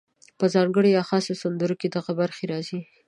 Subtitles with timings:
[0.39, 2.79] په ځانګړو یا خاصو سندرو کې دغه برخې راځي: